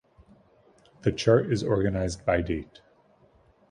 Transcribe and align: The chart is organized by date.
The 1.03 1.11
chart 1.11 1.53
is 1.53 1.63
organized 1.63 2.25
by 2.25 2.41
date. 2.41 2.81